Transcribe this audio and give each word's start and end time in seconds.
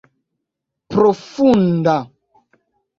profunda 0.89 1.95